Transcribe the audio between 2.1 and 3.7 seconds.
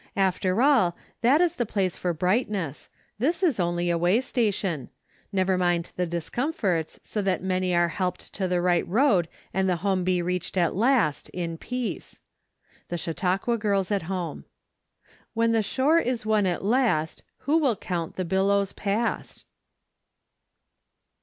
brightness. This is